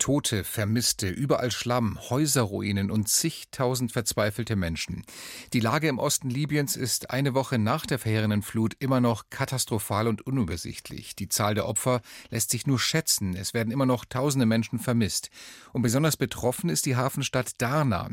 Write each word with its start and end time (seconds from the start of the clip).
Tote, 0.00 0.44
Vermisste, 0.44 1.08
überall 1.08 1.50
Schlamm, 1.50 1.98
Häuserruinen 2.08 2.90
und 2.90 3.08
zigtausend 3.08 3.92
verzweifelte 3.92 4.56
Menschen. 4.56 5.04
Die 5.52 5.60
Lage 5.60 5.88
im 5.88 5.98
Osten 5.98 6.30
Libyens 6.30 6.74
ist 6.74 7.10
eine 7.10 7.34
Woche 7.34 7.58
nach 7.58 7.84
der 7.84 7.98
verheerenden 7.98 8.42
Flut 8.42 8.74
immer 8.80 9.00
noch 9.00 9.28
katastrophal 9.28 10.08
und 10.08 10.26
unübersichtlich. 10.26 11.14
Die 11.16 11.28
Zahl 11.28 11.54
der 11.54 11.68
Opfer 11.68 12.00
lässt 12.30 12.50
sich 12.50 12.66
nur 12.66 12.80
schätzen. 12.80 13.36
Es 13.36 13.52
werden 13.52 13.70
immer 13.70 13.84
noch 13.84 14.06
tausende 14.06 14.46
Menschen 14.46 14.78
vermisst. 14.78 15.30
Und 15.74 15.82
besonders 15.82 16.16
betroffen 16.16 16.70
ist 16.70 16.86
die 16.86 16.96
Hafenstadt 16.96 17.52
Darna. 17.58 18.08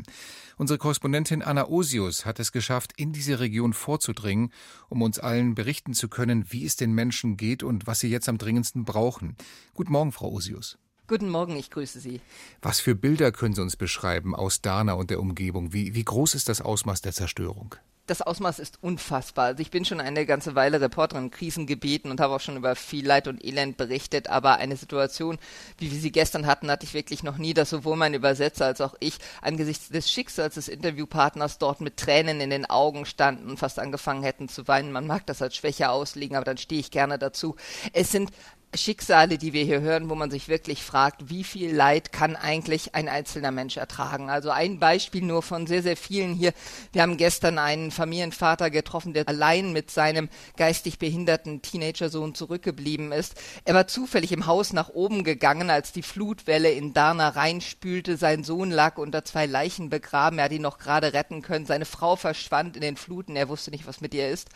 Unsere 0.58 0.78
Korrespondentin 0.78 1.40
Anna 1.40 1.68
Osius 1.68 2.26
hat 2.26 2.38
es 2.38 2.52
geschafft, 2.52 2.92
in 2.96 3.14
diese 3.14 3.40
Region 3.40 3.72
vorzudringen, 3.72 4.52
um 4.90 5.00
uns 5.00 5.18
allen 5.18 5.54
berichten 5.54 5.94
zu 5.94 6.08
können, 6.08 6.52
wie 6.52 6.66
es 6.66 6.76
den 6.76 6.92
Menschen 6.92 7.38
geht 7.38 7.62
und 7.62 7.86
was 7.86 8.00
sie 8.00 8.10
jetzt 8.10 8.28
am 8.28 8.36
dringendsten 8.36 8.84
brauchen. 8.84 9.36
Guten 9.72 9.92
Morgen, 9.92 10.12
Frau 10.12 10.30
Osius. 10.30 10.76
Guten 11.08 11.30
Morgen, 11.30 11.56
ich 11.56 11.70
grüße 11.70 12.00
Sie. 12.00 12.20
Was 12.60 12.80
für 12.80 12.94
Bilder 12.94 13.32
können 13.32 13.54
Sie 13.54 13.62
uns 13.62 13.76
beschreiben 13.76 14.34
aus 14.34 14.60
Dana 14.60 14.92
und 14.92 15.08
der 15.08 15.20
Umgebung? 15.20 15.72
Wie, 15.72 15.94
wie 15.94 16.04
groß 16.04 16.34
ist 16.34 16.50
das 16.50 16.60
Ausmaß 16.60 17.00
der 17.00 17.14
Zerstörung? 17.14 17.76
das 18.08 18.22
Ausmaß 18.22 18.58
ist 18.58 18.78
unfassbar. 18.82 19.46
Also 19.46 19.60
ich 19.60 19.70
bin 19.70 19.84
schon 19.84 20.00
eine 20.00 20.24
ganze 20.24 20.54
Weile 20.54 20.80
Reporterin 20.80 21.24
in 21.24 21.30
Krisengebieten 21.30 22.10
und 22.10 22.20
habe 22.20 22.34
auch 22.34 22.40
schon 22.40 22.56
über 22.56 22.74
viel 22.74 23.06
Leid 23.06 23.28
und 23.28 23.44
Elend 23.44 23.76
berichtet, 23.76 24.28
aber 24.28 24.56
eine 24.56 24.76
Situation, 24.76 25.38
wie 25.76 25.92
wir 25.92 25.98
sie 25.98 26.10
gestern 26.10 26.46
hatten, 26.46 26.70
hatte 26.70 26.86
ich 26.86 26.94
wirklich 26.94 27.22
noch 27.22 27.36
nie, 27.36 27.54
dass 27.54 27.70
sowohl 27.70 27.96
mein 27.96 28.14
Übersetzer 28.14 28.66
als 28.66 28.80
auch 28.80 28.94
ich 29.00 29.18
angesichts 29.42 29.88
des 29.88 30.10
Schicksals 30.10 30.54
des 30.54 30.68
Interviewpartners 30.68 31.58
dort 31.58 31.80
mit 31.80 31.98
Tränen 31.98 32.40
in 32.40 32.50
den 32.50 32.64
Augen 32.64 33.04
standen 33.04 33.50
und 33.50 33.58
fast 33.58 33.78
angefangen 33.78 34.22
hätten 34.22 34.48
zu 34.48 34.66
weinen. 34.68 34.90
Man 34.90 35.06
mag 35.06 35.26
das 35.26 35.42
als 35.42 35.56
Schwäche 35.56 35.90
auslegen, 35.90 36.36
aber 36.36 36.44
dann 36.44 36.58
stehe 36.58 36.80
ich 36.80 36.90
gerne 36.90 37.18
dazu. 37.18 37.56
Es 37.92 38.10
sind 38.10 38.30
Schicksale, 38.74 39.38
die 39.38 39.54
wir 39.54 39.64
hier 39.64 39.80
hören, 39.80 40.10
wo 40.10 40.14
man 40.14 40.30
sich 40.30 40.48
wirklich 40.48 40.82
fragt, 40.82 41.30
wie 41.30 41.42
viel 41.42 41.74
Leid 41.74 42.12
kann 42.12 42.36
eigentlich 42.36 42.94
ein 42.94 43.08
einzelner 43.08 43.50
Mensch 43.50 43.78
ertragen. 43.78 44.28
Also 44.28 44.50
ein 44.50 44.78
Beispiel 44.78 45.22
nur 45.22 45.42
von 45.42 45.66
sehr, 45.66 45.82
sehr 45.82 45.96
vielen 45.96 46.34
hier. 46.34 46.52
Wir 46.92 47.00
haben 47.00 47.16
gestern 47.16 47.58
einen 47.58 47.90
Familienvater 47.90 48.68
getroffen, 48.70 49.14
der 49.14 49.26
allein 49.26 49.72
mit 49.72 49.90
seinem 49.90 50.28
geistig 50.58 50.98
behinderten 50.98 51.62
Teenagersohn 51.62 52.34
zurückgeblieben 52.34 53.10
ist. 53.10 53.36
Er 53.64 53.74
war 53.74 53.86
zufällig 53.86 54.32
im 54.32 54.44
Haus 54.44 54.74
nach 54.74 54.90
oben 54.90 55.24
gegangen, 55.24 55.70
als 55.70 55.92
die 55.92 56.02
Flutwelle 56.02 56.70
in 56.70 56.92
Darna 56.92 57.30
reinspülte. 57.30 58.18
Sein 58.18 58.44
Sohn 58.44 58.70
lag 58.70 58.98
unter 58.98 59.24
zwei 59.24 59.46
Leichen 59.46 59.88
begraben. 59.88 60.38
Er 60.38 60.44
hat 60.44 60.52
ihn 60.52 60.62
noch 60.62 60.78
gerade 60.78 61.14
retten 61.14 61.40
können. 61.40 61.64
Seine 61.64 61.86
Frau 61.86 62.16
verschwand 62.16 62.76
in 62.76 62.82
den 62.82 62.96
Fluten. 62.98 63.34
Er 63.34 63.48
wusste 63.48 63.70
nicht, 63.70 63.86
was 63.86 64.02
mit 64.02 64.12
ihr 64.12 64.28
ist. 64.28 64.50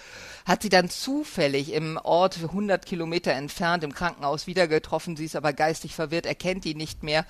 Hat 0.44 0.60
sie 0.60 0.68
dann 0.68 0.90
zufällig 0.90 1.72
im 1.72 1.96
Ort 1.96 2.36
100 2.42 2.84
Kilometer 2.84 3.32
entfernt 3.32 3.84
im 3.84 3.94
Krankenhaus 4.02 4.48
wieder 4.48 4.66
getroffen. 4.66 5.16
Sie 5.16 5.26
ist 5.26 5.36
aber 5.36 5.52
geistig 5.52 5.94
verwirrt, 5.94 6.26
er 6.26 6.34
kennt 6.34 6.66
ihn 6.66 6.76
nicht 6.76 7.04
mehr. 7.04 7.24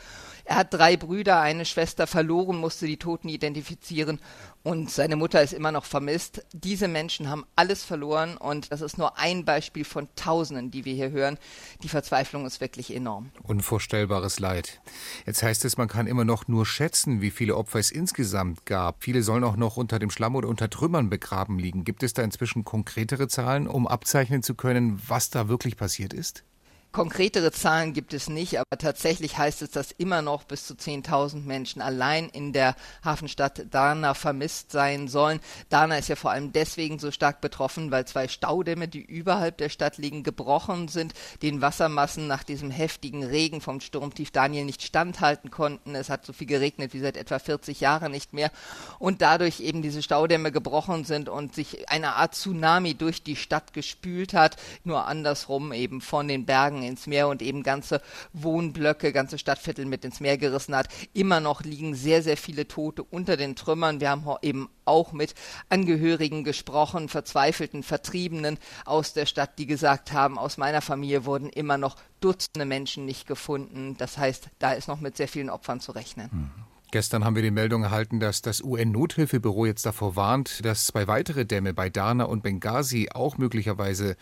Er 0.47 0.57
hat 0.57 0.73
drei 0.73 0.97
Brüder, 0.97 1.39
eine 1.39 1.67
Schwester 1.67 2.07
verloren, 2.07 2.57
musste 2.57 2.87
die 2.87 2.97
Toten 2.97 3.29
identifizieren 3.29 4.19
und 4.63 4.91
seine 4.91 5.17
Mutter 5.17 5.43
ist 5.43 5.53
immer 5.53 5.71
noch 5.71 5.85
vermisst. 5.85 6.47
Diese 6.53 6.89
Menschen 6.89 7.29
haben 7.29 7.45
alles 7.57 7.85
verloren 7.85 8.39
und 8.39 8.73
das 8.73 8.81
ist 8.81 8.97
nur 8.97 9.19
ein 9.19 9.45
Beispiel 9.45 9.85
von 9.85 10.09
Tausenden, 10.17 10.71
die 10.71 10.87
wir 10.87 10.95
hier 10.95 11.11
hören. 11.11 11.37
Die 11.83 11.89
Verzweiflung 11.89 12.47
ist 12.47 12.63
wirklich 12.63 12.95
enorm. 12.95 13.31
Unvorstellbares 13.43 14.41
Leid. 14.41 14.81
Jetzt 15.27 15.43
heißt 15.43 15.67
es, 15.67 15.77
man 15.77 15.89
kann 15.89 16.07
immer 16.07 16.25
noch 16.25 16.49
nur 16.49 16.65
schätzen, 16.65 17.21
wie 17.21 17.31
viele 17.31 17.55
Opfer 17.55 17.81
es 17.81 17.91
insgesamt 17.91 18.65
gab. 18.65 19.03
Viele 19.05 19.23
sollen 19.23 19.45
auch 19.45 19.57
noch 19.57 19.77
unter 19.77 19.99
dem 19.99 20.11
Schlamm 20.11 20.37
oder 20.37 20.49
unter 20.49 20.71
Trümmern 20.71 21.11
begraben 21.11 21.59
liegen. 21.59 21.85
Gibt 21.85 22.03
es 22.03 22.15
da 22.15 22.23
inzwischen 22.23 22.65
konkretere 22.65 23.29
Zahlen, 23.29 23.69
um 23.69 23.87
abzeichnen 23.87 24.43
zu 24.43 24.55
können, 24.55 25.03
was 25.07 25.29
da 25.29 25.49
wirklich 25.49 25.77
passiert 25.77 26.15
ist? 26.15 26.45
Konkretere 26.93 27.53
Zahlen 27.53 27.95
gibt 27.95 28.13
es 28.13 28.29
nicht, 28.29 28.61
aber 28.61 28.77
tatsächlich 28.77 29.39
heißt 29.39 29.63
es, 29.63 29.71
dass 29.71 29.93
immer 29.93 30.21
noch 30.21 30.45
bis 30.45 30.67
zu 30.67 30.75
10.000 30.75 31.43
Menschen 31.43 31.81
allein 31.81 32.29
in 32.29 32.53
der 32.53 32.77
Hafenstadt 33.03 33.65
Dana 33.71 34.13
vermisst 34.13 34.73
sein 34.73 35.09
sollen. 35.09 35.41
Dana 35.71 35.97
ist 35.97 36.11
ja 36.11 36.17
vor 36.17 36.33
allem 36.33 36.53
deswegen 36.53 36.99
so 36.99 37.11
stark 37.11 37.41
betroffen, 37.41 37.91
weil 37.91 38.05
zwei 38.05 38.29
Staudämme, 38.29 38.89
die 38.89 39.01
überhalb 39.01 39.57
der 39.57 39.71
Stadt 39.71 39.97
liegen, 39.97 40.23
gebrochen 40.23 40.89
sind, 40.89 41.15
den 41.41 41.63
Wassermassen 41.63 42.27
nach 42.27 42.43
diesem 42.45 42.71
heftigen 42.71 43.25
Regen 43.25 43.63
vom 43.63 43.81
Sturmtief 43.81 44.31
Daniel 44.31 44.67
nicht 44.67 44.83
standhalten 44.83 45.51
konnten. 45.51 45.95
Es 45.95 46.11
hat 46.11 46.27
so 46.27 46.35
viel 46.35 46.47
geregnet 46.47 46.93
wie 46.93 47.01
seit 47.01 47.17
etwa 47.17 47.39
40 47.39 47.81
Jahren 47.81 48.13
nicht 48.13 48.35
mehr 48.35 48.51
und 48.99 49.23
dadurch 49.23 49.61
eben 49.61 49.81
diese 49.81 50.03
Staudämme 50.03 50.53
gebrochen 50.53 51.07
sind 51.07 51.31
und 51.31 51.55
sich 51.55 51.89
eine 51.89 52.17
Art 52.17 52.35
Tsunami 52.35 52.93
durch 52.93 53.23
die 53.23 53.37
Stadt 53.37 53.73
gespült 53.73 54.35
hat, 54.35 54.59
nur 54.85 55.07
andersrum 55.07 55.73
eben 55.73 56.03
von 56.03 56.29
den 56.29 56.45
Bergen 56.45 56.82
ins 56.83 57.07
Meer 57.07 57.29
und 57.29 57.43
eben 57.43 57.63
ganze 57.63 58.01
Wohnblöcke, 58.33 59.13
ganze 59.13 59.39
Stadtviertel 59.39 59.87
mit 59.87 60.05
ins 60.05 60.21
Meer 60.21 60.39
gerissen 60.39 60.75
hat. 60.75 60.89
Immer 61.13 61.41
noch 61.41 61.63
liegen 61.63 61.95
sehr, 61.95 62.23
sehr 62.23 62.37
viele 62.37 62.69
Tote 62.69 63.03
unter 63.03 63.37
den 63.37 63.57
Trümmern. 63.57 64.01
Wir 64.01 64.11
haben 64.11 64.27
eben 64.43 64.69
auch 64.85 65.13
mit 65.13 65.35
Angehörigen 65.69 66.45
gesprochen, 66.45 67.09
verzweifelten 67.09 67.83
Vertriebenen 67.83 68.59
aus 68.85 69.13
der 69.13 69.27
Stadt, 69.27 69.59
die 69.59 69.67
gesagt 69.67 70.13
haben, 70.13 70.39
aus 70.39 70.57
meiner 70.57 70.81
Familie 70.81 71.25
wurden 71.25 71.49
immer 71.49 71.79
noch 71.79 71.97
Dutzende 72.21 72.67
Menschen 72.67 73.05
nicht 73.05 73.27
gefunden. 73.27 73.97
Das 73.99 74.17
heißt, 74.17 74.51
da 74.61 74.73
ist 74.73 74.87
noch 74.87 75.01
mit 75.01 75.17
sehr 75.17 75.27
vielen 75.27 75.51
Opfern 75.51 75.81
zu 75.81 75.91
rechnen. 75.93 76.31
Mhm. 76.33 76.72
Gestern 76.93 77.25
haben 77.25 77.37
wir 77.37 77.43
die 77.43 77.51
Meldung 77.51 77.85
erhalten, 77.85 78.21
dass 78.21 78.43
das 78.43 78.63
UN-Nothilfebüro 78.63 79.65
jetzt 79.65 79.87
davor 79.87 80.15
warnt, 80.15 80.63
dass 80.63 80.85
zwei 80.85 81.07
weitere 81.07 81.47
Dämme 81.47 81.73
bei 81.73 81.89
Dana 81.89 82.25
und 82.25 82.43
Benghazi 82.43 83.09
auch 83.15 83.39
möglicherweise 83.39 84.15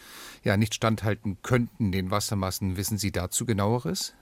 ja 0.44 0.56
nicht 0.56 0.76
standhalten 0.76 1.38
könnten 1.42 1.90
den 1.90 2.12
Wassermassen. 2.12 2.76
Wissen 2.76 2.96
Sie 2.96 3.10
dazu 3.10 3.44
genaueres? 3.44 4.14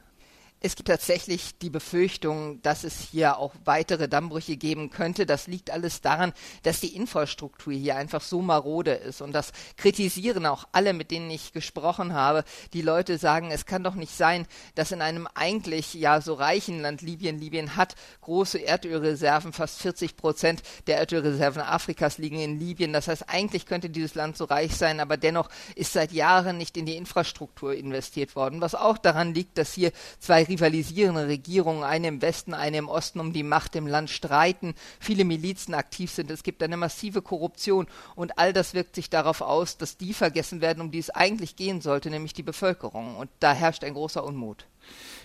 Es 0.61 0.75
gibt 0.75 0.89
tatsächlich 0.89 1.57
die 1.59 1.71
Befürchtung, 1.71 2.61
dass 2.63 2.83
es 2.83 2.99
hier 2.99 3.39
auch 3.39 3.55
weitere 3.65 4.09
Dammbrüche 4.09 4.57
geben 4.57 4.91
könnte. 4.91 5.25
Das 5.25 5.47
liegt 5.47 5.71
alles 5.71 6.01
daran, 6.01 6.33
dass 6.65 6.81
die 6.81 6.97
Infrastruktur 6.97 7.73
hier 7.73 7.95
einfach 7.95 8.21
so 8.21 8.43
marode 8.43 8.91
ist. 8.91 9.23
Und 9.23 9.33
das 9.33 9.53
kritisieren 9.77 10.47
auch 10.47 10.67
alle, 10.73 10.95
mit 10.95 11.13
denen 11.13 11.31
ich 11.31 11.53
gesprochen 11.53 12.13
habe. 12.13 12.43
Die 12.73 12.83
Leute 12.83 13.19
sagen, 13.19 13.53
es 13.53 13.67
kann 13.67 13.85
doch 13.85 13.95
nicht 13.95 14.17
sein, 14.17 14.49
dass 14.75 14.91
in 14.91 15.01
einem 15.01 15.29
eigentlich 15.33 15.95
ja 15.95 16.21
so 16.21 16.35
reichen 16.35 16.81
Land 16.81 17.03
Libyen, 17.03 17.39
Libyen 17.39 17.77
hat 17.77 17.95
große 18.23 18.59
Erdölreserven, 18.59 19.53
fast 19.53 19.81
40 19.81 20.17
Prozent 20.17 20.63
der 20.89 20.97
Erdölreserven 20.99 21.63
Afrikas 21.63 22.19
liegen 22.19 22.41
in 22.41 22.59
Libyen. 22.59 22.93
Das 22.93 23.07
heißt, 23.07 23.29
eigentlich 23.29 23.65
könnte 23.65 23.91
dieses 23.91 24.17
Land 24.17 24.37
so 24.37 24.45
reich 24.45 24.77
sein, 24.77 24.99
aber 24.99 25.17
dennoch 25.19 25.51
ist 25.77 25.93
seit 25.93 26.11
Jahren 26.11 26.59
nicht 26.59 26.77
in 26.77 26.85
die 26.85 26.97
Infrastruktur 26.97 27.75
investiert 27.75 28.35
worden. 28.35 28.61
Was 28.61 28.75
auch 28.75 28.99
daran 28.99 29.35
liegt, 29.35 29.57
dass 29.57 29.73
hier 29.73 29.93
zwei 30.19 30.48
rivalisierende 30.49 31.29
Regierungen, 31.29 31.83
eine 31.83 32.09
im 32.09 32.23
Westen, 32.23 32.55
eine 32.55 32.79
im 32.79 32.89
Osten, 32.89 33.21
um 33.21 33.33
die 33.33 33.43
Macht 33.43 33.77
im 33.77 33.87
Land 33.87 34.11
streiten, 34.11 34.75
viele 35.01 35.25
Milizen 35.25 35.75
aktiv 35.75 36.11
sind, 36.11 36.31
es 36.31 36.43
gibt 36.43 36.63
eine 36.63 36.77
massive 36.77 37.23
Korruption 37.23 37.87
und 38.15 38.39
all 38.39 38.53
das 38.53 38.75
wirkt 38.75 38.95
sich 38.95 39.11
darauf 39.11 39.41
aus, 39.41 39.77
dass 39.77 39.97
die 39.97 40.15
vergessen 40.15 40.61
werden, 40.61 40.81
um 40.81 40.91
die 40.91 40.99
es 40.99 41.11
eigentlich 41.11 41.57
gehen 41.57 41.81
sollte, 41.81 42.11
nämlich 42.11 42.33
die 42.33 42.43
Bevölkerung. 42.43 43.17
Und 43.17 43.31
da 43.41 43.53
herrscht 43.53 43.85
ein 43.85 43.95
großer 43.95 44.25
Unmut. 44.25 44.67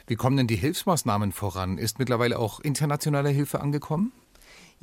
Wie 0.07 0.15
kommen 0.15 0.37
denn 0.37 0.47
die 0.47 0.55
Hilfsmaßnahmen 0.55 1.31
voran? 1.31 1.77
Ist 1.77 1.99
mittlerweile 1.99 2.39
auch 2.39 2.59
internationale 2.59 3.29
Hilfe 3.29 3.61
angekommen? 3.61 4.11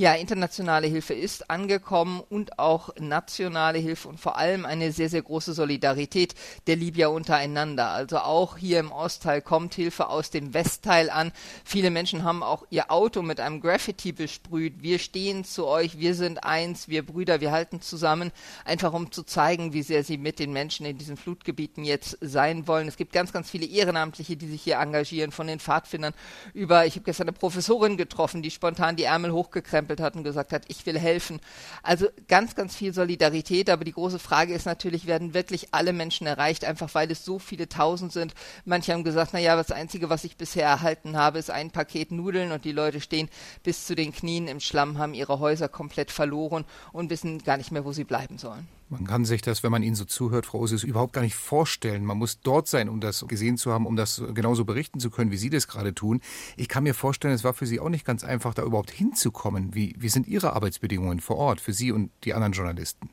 Ja, 0.00 0.14
internationale 0.14 0.86
Hilfe 0.86 1.12
ist 1.12 1.50
angekommen 1.50 2.22
und 2.26 2.58
auch 2.58 2.88
nationale 2.98 3.78
Hilfe 3.78 4.08
und 4.08 4.18
vor 4.18 4.38
allem 4.38 4.64
eine 4.64 4.92
sehr, 4.92 5.10
sehr 5.10 5.20
große 5.20 5.52
Solidarität 5.52 6.34
der 6.66 6.76
Libyer 6.76 7.10
untereinander. 7.10 7.90
Also 7.90 8.16
auch 8.16 8.56
hier 8.56 8.80
im 8.80 8.92
Ostteil 8.92 9.42
kommt 9.42 9.74
Hilfe 9.74 10.08
aus 10.08 10.30
dem 10.30 10.54
Westteil 10.54 11.10
an. 11.10 11.32
Viele 11.66 11.90
Menschen 11.90 12.24
haben 12.24 12.42
auch 12.42 12.64
ihr 12.70 12.90
Auto 12.90 13.20
mit 13.20 13.40
einem 13.40 13.60
Graffiti 13.60 14.12
besprüht. 14.12 14.82
Wir 14.82 14.98
stehen 14.98 15.44
zu 15.44 15.66
euch, 15.66 15.98
wir 15.98 16.14
sind 16.14 16.44
eins, 16.44 16.88
wir 16.88 17.04
Brüder, 17.04 17.42
wir 17.42 17.52
halten 17.52 17.82
zusammen, 17.82 18.32
einfach 18.64 18.94
um 18.94 19.12
zu 19.12 19.22
zeigen, 19.22 19.74
wie 19.74 19.82
sehr 19.82 20.02
sie 20.02 20.16
mit 20.16 20.38
den 20.38 20.54
Menschen 20.54 20.86
in 20.86 20.96
diesen 20.96 21.18
Flutgebieten 21.18 21.84
jetzt 21.84 22.16
sein 22.22 22.66
wollen. 22.66 22.88
Es 22.88 22.96
gibt 22.96 23.12
ganz, 23.12 23.34
ganz 23.34 23.50
viele 23.50 23.66
Ehrenamtliche, 23.66 24.38
die 24.38 24.48
sich 24.48 24.62
hier 24.62 24.78
engagieren, 24.78 25.30
von 25.30 25.46
den 25.46 25.60
Pfadfindern 25.60 26.14
über, 26.54 26.86
ich 26.86 26.94
habe 26.94 27.04
gestern 27.04 27.28
eine 27.28 27.36
Professorin 27.36 27.98
getroffen, 27.98 28.40
die 28.40 28.50
spontan 28.50 28.96
die 28.96 29.04
Ärmel 29.04 29.32
hochgekrempelt 29.32 29.89
gekrempelt 29.90 30.00
hat 30.00 30.16
und 30.16 30.24
gesagt 30.24 30.52
hat, 30.52 30.64
ich 30.68 30.86
will 30.86 30.98
helfen. 30.98 31.40
Also 31.82 32.06
ganz, 32.28 32.54
ganz 32.54 32.76
viel 32.76 32.94
Solidarität, 32.94 33.70
aber 33.70 33.84
die 33.84 33.92
große 33.92 34.18
Frage 34.18 34.54
ist 34.54 34.66
natürlich, 34.66 35.06
werden 35.06 35.34
wirklich 35.34 35.68
alle 35.72 35.92
Menschen 35.92 36.26
erreicht, 36.26 36.64
einfach 36.64 36.94
weil 36.94 37.10
es 37.10 37.24
so 37.24 37.38
viele 37.38 37.68
Tausend 37.68 38.12
sind. 38.12 38.34
Manche 38.64 38.92
haben 38.92 39.04
gesagt, 39.04 39.32
naja, 39.32 39.56
das 39.56 39.70
Einzige, 39.70 40.10
was 40.10 40.24
ich 40.24 40.36
bisher 40.36 40.66
erhalten 40.66 41.16
habe, 41.16 41.38
ist 41.38 41.50
ein 41.50 41.70
Paket 41.70 42.12
Nudeln 42.12 42.52
und 42.52 42.64
die 42.64 42.72
Leute 42.72 43.00
stehen 43.00 43.28
bis 43.62 43.86
zu 43.86 43.94
den 43.94 44.12
Knien 44.12 44.48
im 44.48 44.60
Schlamm, 44.60 44.98
haben 44.98 45.14
ihre 45.14 45.38
Häuser 45.40 45.68
komplett 45.68 46.10
verloren 46.10 46.64
und 46.92 47.10
wissen 47.10 47.42
gar 47.42 47.56
nicht 47.56 47.72
mehr, 47.72 47.84
wo 47.84 47.92
sie 47.92 48.04
bleiben 48.04 48.38
sollen. 48.38 48.79
Man 48.90 49.06
kann 49.06 49.24
sich 49.24 49.40
das, 49.40 49.62
wenn 49.62 49.70
man 49.70 49.84
Ihnen 49.84 49.94
so 49.94 50.04
zuhört, 50.04 50.46
Frau 50.46 50.58
Osius, 50.58 50.82
überhaupt 50.82 51.12
gar 51.12 51.22
nicht 51.22 51.36
vorstellen. 51.36 52.04
Man 52.04 52.18
muss 52.18 52.40
dort 52.40 52.66
sein, 52.66 52.88
um 52.88 53.00
das 53.00 53.24
gesehen 53.28 53.56
zu 53.56 53.72
haben, 53.72 53.86
um 53.86 53.94
das 53.94 54.20
genauso 54.34 54.64
berichten 54.64 54.98
zu 54.98 55.10
können, 55.10 55.30
wie 55.30 55.36
Sie 55.36 55.48
das 55.48 55.68
gerade 55.68 55.94
tun. 55.94 56.20
Ich 56.56 56.68
kann 56.68 56.82
mir 56.82 56.94
vorstellen, 56.94 57.32
es 57.32 57.44
war 57.44 57.54
für 57.54 57.66
Sie 57.66 57.78
auch 57.78 57.88
nicht 57.88 58.04
ganz 58.04 58.24
einfach, 58.24 58.52
da 58.52 58.64
überhaupt 58.64 58.90
hinzukommen. 58.90 59.74
Wie, 59.76 59.94
wie 59.96 60.08
sind 60.08 60.26
Ihre 60.26 60.54
Arbeitsbedingungen 60.54 61.20
vor 61.20 61.36
Ort 61.36 61.60
für 61.60 61.72
Sie 61.72 61.92
und 61.92 62.10
die 62.24 62.34
anderen 62.34 62.52
Journalisten? 62.52 63.10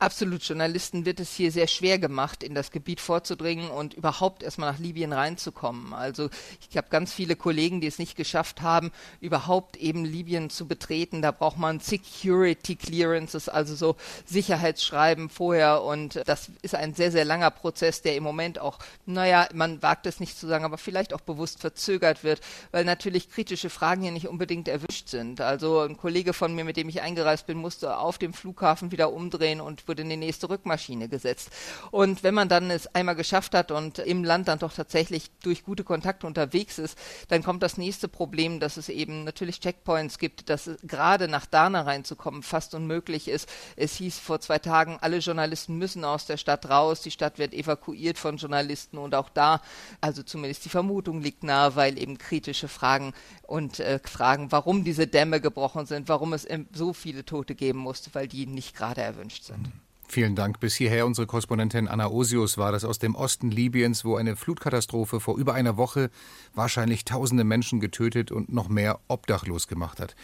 Absolut, 0.00 0.44
Journalisten 0.44 1.04
wird 1.06 1.18
es 1.18 1.34
hier 1.34 1.50
sehr 1.50 1.66
schwer 1.66 1.98
gemacht, 1.98 2.44
in 2.44 2.54
das 2.54 2.70
Gebiet 2.70 3.00
vorzudringen 3.00 3.68
und 3.68 3.94
überhaupt 3.94 4.44
erstmal 4.44 4.70
nach 4.70 4.78
Libyen 4.78 5.12
reinzukommen. 5.12 5.92
Also 5.92 6.30
ich 6.70 6.76
habe 6.76 6.86
ganz 6.88 7.12
viele 7.12 7.34
Kollegen, 7.34 7.80
die 7.80 7.88
es 7.88 7.98
nicht 7.98 8.14
geschafft 8.14 8.62
haben, 8.62 8.92
überhaupt 9.20 9.76
eben 9.76 10.04
Libyen 10.04 10.50
zu 10.50 10.68
betreten. 10.68 11.20
Da 11.20 11.32
braucht 11.32 11.58
man 11.58 11.80
Security 11.80 12.76
Clearances, 12.76 13.48
also 13.48 13.74
so 13.74 13.96
Sicherheitsschreiben 14.24 15.30
vorher 15.30 15.82
und 15.82 16.22
das 16.26 16.52
ist 16.62 16.76
ein 16.76 16.94
sehr, 16.94 17.10
sehr 17.10 17.24
langer 17.24 17.50
Prozess, 17.50 18.00
der 18.00 18.14
im 18.14 18.22
Moment 18.22 18.60
auch, 18.60 18.78
naja, 19.04 19.48
man 19.52 19.82
wagt 19.82 20.06
es 20.06 20.20
nicht 20.20 20.38
zu 20.38 20.46
sagen, 20.46 20.64
aber 20.64 20.78
vielleicht 20.78 21.12
auch 21.12 21.22
bewusst 21.22 21.58
verzögert 21.58 22.22
wird, 22.22 22.40
weil 22.70 22.84
natürlich 22.84 23.32
kritische 23.32 23.68
Fragen 23.68 24.02
hier 24.02 24.12
nicht 24.12 24.28
unbedingt 24.28 24.68
erwischt 24.68 25.08
sind. 25.08 25.40
Also 25.40 25.80
ein 25.80 25.96
Kollege 25.96 26.34
von 26.34 26.54
mir, 26.54 26.62
mit 26.62 26.76
dem 26.76 26.88
ich 26.88 27.02
eingereist 27.02 27.48
bin, 27.48 27.58
musste 27.58 27.98
auf 27.98 28.18
dem 28.18 28.32
Flughafen 28.32 28.92
wieder 28.92 29.12
umdrehen 29.12 29.60
und 29.60 29.87
wurde 29.88 30.02
in 30.02 30.10
die 30.10 30.16
nächste 30.16 30.48
Rückmaschine 30.48 31.08
gesetzt. 31.08 31.50
Und 31.90 32.22
wenn 32.22 32.34
man 32.34 32.48
dann 32.48 32.70
es 32.70 32.86
einmal 32.94 33.16
geschafft 33.16 33.54
hat 33.54 33.70
und 33.70 33.98
im 33.98 34.24
Land 34.24 34.48
dann 34.48 34.58
doch 34.58 34.72
tatsächlich 34.72 35.30
durch 35.42 35.64
gute 35.64 35.84
Kontakte 35.84 36.26
unterwegs 36.26 36.78
ist, 36.78 36.98
dann 37.28 37.42
kommt 37.42 37.62
das 37.62 37.78
nächste 37.78 38.08
Problem, 38.08 38.60
dass 38.60 38.76
es 38.76 38.88
eben 38.88 39.24
natürlich 39.24 39.60
Checkpoints 39.60 40.18
gibt, 40.18 40.48
dass 40.48 40.70
gerade 40.82 41.28
nach 41.28 41.46
Dana 41.46 41.82
reinzukommen 41.82 42.42
fast 42.42 42.74
unmöglich 42.74 43.28
ist. 43.28 43.48
Es 43.76 43.96
hieß 43.96 44.18
vor 44.18 44.40
zwei 44.40 44.58
Tagen, 44.58 44.98
alle 45.00 45.18
Journalisten 45.18 45.76
müssen 45.76 46.04
aus 46.04 46.26
der 46.26 46.36
Stadt 46.36 46.68
raus, 46.68 47.00
die 47.00 47.10
Stadt 47.10 47.38
wird 47.38 47.54
evakuiert 47.54 48.18
von 48.18 48.36
Journalisten 48.36 48.98
und 48.98 49.14
auch 49.14 49.28
da, 49.28 49.60
also 50.00 50.22
zumindest 50.22 50.64
die 50.64 50.68
Vermutung 50.68 51.20
liegt 51.20 51.42
nahe, 51.42 51.76
weil 51.76 51.98
eben 51.98 52.18
kritische 52.18 52.68
Fragen 52.68 53.14
und 53.42 53.80
äh, 53.80 54.00
Fragen, 54.04 54.52
warum 54.52 54.84
diese 54.84 55.06
Dämme 55.06 55.40
gebrochen 55.40 55.86
sind, 55.86 56.08
warum 56.08 56.32
es 56.32 56.46
so 56.72 56.92
viele 56.92 57.24
Tote 57.24 57.54
geben 57.54 57.78
musste, 57.78 58.10
weil 58.14 58.28
die 58.28 58.46
nicht 58.46 58.76
gerade 58.76 59.00
erwünscht 59.00 59.44
sind. 59.44 59.70
Vielen 60.10 60.34
Dank. 60.34 60.58
Bis 60.58 60.74
hierher 60.74 61.04
unsere 61.04 61.26
Korrespondentin 61.26 61.86
Anna 61.86 62.08
Osius 62.08 62.56
war 62.56 62.72
das 62.72 62.84
aus 62.84 62.98
dem 62.98 63.14
Osten 63.14 63.50
Libyens, 63.50 64.06
wo 64.06 64.16
eine 64.16 64.36
Flutkatastrophe 64.36 65.20
vor 65.20 65.36
über 65.36 65.52
einer 65.52 65.76
Woche 65.76 66.10
wahrscheinlich 66.54 67.04
tausende 67.04 67.44
Menschen 67.44 67.78
getötet 67.78 68.32
und 68.32 68.50
noch 68.50 68.70
mehr 68.70 69.00
obdachlos 69.08 69.68
gemacht 69.68 70.00
hat. 70.00 70.16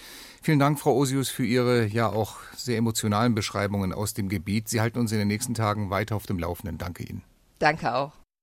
Vielen 0.42 0.58
Dank, 0.58 0.80
Frau 0.80 0.96
Osius, 0.96 1.28
für 1.28 1.44
Ihre 1.44 1.84
ja 1.84 2.08
auch 2.08 2.36
sehr 2.56 2.78
emotionalen 2.78 3.34
Beschreibungen 3.34 3.92
aus 3.92 4.14
dem 4.14 4.30
Gebiet. 4.30 4.70
Sie 4.70 4.80
halten 4.80 4.98
uns 4.98 5.12
in 5.12 5.18
den 5.18 5.28
nächsten 5.28 5.52
Tagen 5.52 5.90
weiter 5.90 6.16
auf 6.16 6.24
dem 6.24 6.38
Laufenden. 6.38 6.78
Danke 6.78 7.02
Ihnen. 7.04 7.22
Danke 7.58 7.94
auch. 7.94 8.12